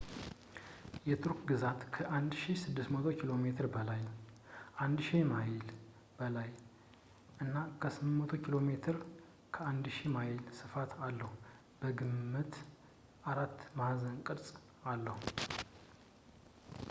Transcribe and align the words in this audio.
የቱርክ 1.07 1.41
ግዛት 1.49 1.81
ከ 1.95 2.05
1,600 2.19 3.11
ኪ.ሜ 3.19 3.51
በላይ 3.73 3.99
1,000 4.85 5.19
ማይል 5.31 5.65
በላይ 6.19 6.49
እና 7.45 7.53
800 7.83 8.39
ኪ.ሜ 8.47 8.69
500 9.57 10.13
ማይል 10.15 10.39
ስፋት 10.61 10.93
አለው፣ 11.07 11.31
በግምት 11.83 12.55
አራት 13.33 13.59
ማዕዘን 13.81 14.17
ቅርፅ 14.29 14.49
አለው 14.93 15.19